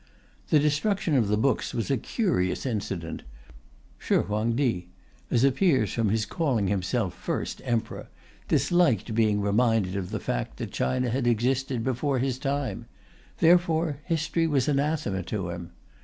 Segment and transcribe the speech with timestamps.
[0.49, 3.21] The destruction of the books was a curious incident.
[3.99, 4.87] Shih Huang Ti,
[5.29, 8.07] as appears from his calling himself "First Emperor,"
[8.47, 12.87] disliked being reminded of the fact that China had existed before his time;
[13.37, 15.71] therefore history was anathema to him.